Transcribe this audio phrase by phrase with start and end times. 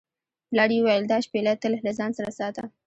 [0.49, 2.63] پلار یې وویل دا شپیلۍ تل له ځان سره ساته.